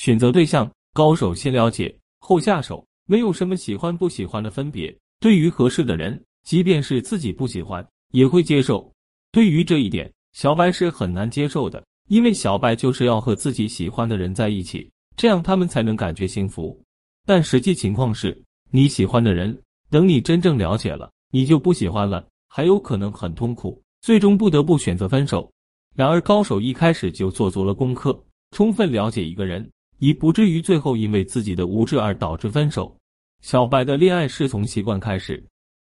[0.00, 4.96] 选择对象，高手先了解后下手，没有什么喜欢不喜欢的分别。
[5.20, 8.90] 对于合适的人，即便是自己不喜欢，也会接受。
[9.30, 16.82] 对于这一点，小白是很难接受的，因为小白就是要和自己喜欢的人在一起，这样他们才能感觉幸福。
[17.26, 19.54] 但实际情况是，你喜欢的人，
[19.90, 25.52] 等你真正了解了，你就不喜欢了，还有可能很痛苦，最终不得不选择分手。
[25.94, 28.18] 然而，高手一开始就做足了功课，
[28.52, 29.70] 充分了解一个人，
[30.00, 32.94] 以不至于最后因为自己的无知而导致分手。
[33.42, 35.42] 小白的恋爱是从习惯开始，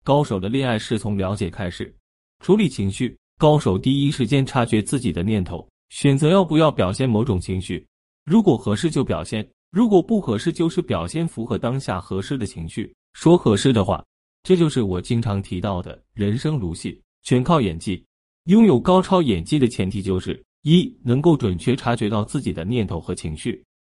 [0.04, 1.92] 高手的恋爱是从了解开始。
[2.40, 7.84] 处理情绪，高手第一时间察觉自己的念头，选择要不要表现某种情绪。
[8.24, 14.04] 如果合适就表现，如果不合适就是表现符合当下合适的情绪，说合适的话。
[14.42, 18.04] 这就是我经常提到的人生如戏，全靠演技。
[18.46, 23.52] 拥有高超演技的前提就是：一、能够准确察觉到自己的念头和情绪；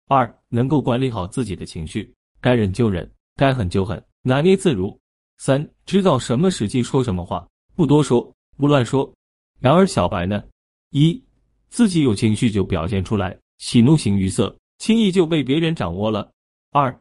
[0.07, 4.95] 二、能够管理好自己的情绪，该忍就忍，该狠就狠，拿捏自如；
[5.37, 9.11] 三、知道什么时机说什么话，不多说，不乱说。
[9.59, 10.43] 然而小白呢？
[10.91, 11.21] 一、
[11.69, 16.31] 自己有情绪就表现出来，喜怒形于色，轻易就被别人掌握了；
[16.71, 16.95] 二、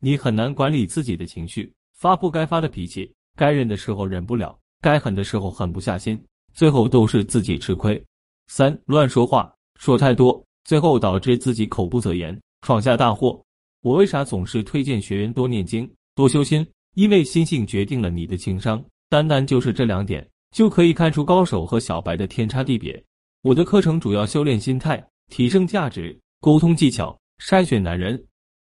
[0.00, 6.18] 你很难管理自己的情绪，发不该发的脾气，该忍的时候忍不了，该狠的时候狠不下心。
[6.54, 8.02] 最后都是自己吃亏。
[8.46, 13.40] 三乱说话，说太多，最后导致自己口不择言，闯下大祸。
[13.82, 16.66] 我为啥总是推荐学员多念经、多修心？
[16.94, 18.82] 因为心性决定了你的情商。
[19.08, 23.00] 单单就是这两点，就可以看出高手和小白的天差地别。
[23.42, 28.20] 我的课程主要修炼心态、提升价值、沟通技巧、筛选男人，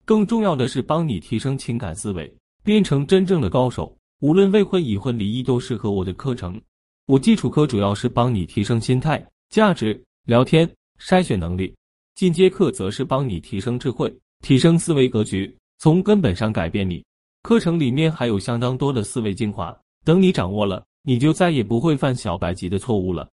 [0.04, 3.96] 更重要的是帮你提升情感思维，变成真正的高手。
[4.20, 6.60] 无论未婚、已婚、离异，都适合我的课程。
[7.06, 10.68] 我基础课主要是帮你提升心态、价值、聊天、
[11.00, 11.74] 筛选能力；
[12.18, 17.00] 进阶课则是帮你提升智慧、提升思维格局，从根本上改变你。
[17.44, 19.72] 课程里面还有相当多的思维精华，
[20.04, 23.28] 等你掌握了，你就再也不会犯小白级的错误了。